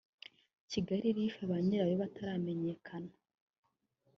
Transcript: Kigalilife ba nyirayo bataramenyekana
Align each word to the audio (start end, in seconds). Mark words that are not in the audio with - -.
Kigalilife 0.69 1.41
ba 1.49 1.57
nyirayo 1.65 1.95
bataramenyekana 2.03 3.11